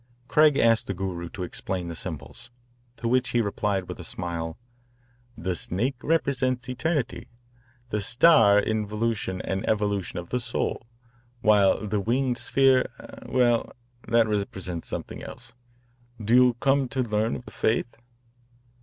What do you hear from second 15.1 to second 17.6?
else. Do you come to learn of the